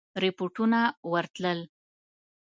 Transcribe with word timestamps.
رپوټونه 0.23 0.79
ورتلل. 1.11 1.59